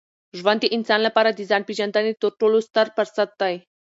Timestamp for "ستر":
2.67-2.87